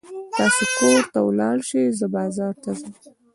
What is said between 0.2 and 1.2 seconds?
تاسې کور ته